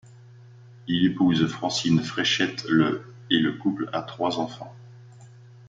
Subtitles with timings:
[0.87, 4.75] Il épouse Francine Fréchette le et le couple a trois enfants.